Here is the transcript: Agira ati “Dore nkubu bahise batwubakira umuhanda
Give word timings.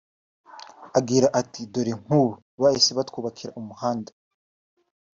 Agira 0.99 1.27
ati 1.41 1.61
“Dore 1.73 1.93
nkubu 2.01 2.31
bahise 2.61 2.91
batwubakira 2.97 3.55
umuhanda 3.61 4.11